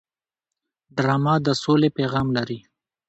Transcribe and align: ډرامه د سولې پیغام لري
ډرامه 0.95 1.35
د 1.45 1.47
سولې 1.63 1.89
پیغام 1.97 2.27
لري 2.37 2.59